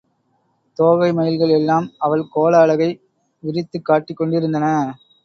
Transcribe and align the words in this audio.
தோகை 0.79 1.13
மயில்கள் 1.13 1.49
எல்லாம் 1.49 1.91
அவள் 1.97 2.23
கோல 2.29 2.57
அழகை 2.57 2.89
விரித்துக் 3.43 3.85
காட்டிக் 3.85 4.17
கொண்டிருந்தன. 4.17 4.65